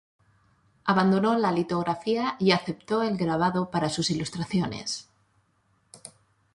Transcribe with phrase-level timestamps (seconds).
[0.83, 5.07] Abandonó la litografía y aceptó el grabado para sus ilustraciones.